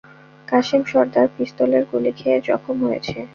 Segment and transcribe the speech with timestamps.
[0.47, 3.17] কাসেম সর্দার পিস্তলের গুলি খেয়ে জখম হয়েছে।